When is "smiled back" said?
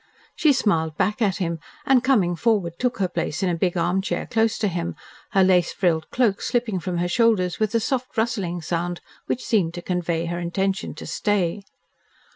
0.51-1.21